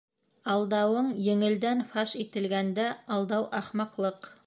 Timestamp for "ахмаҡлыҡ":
3.63-4.35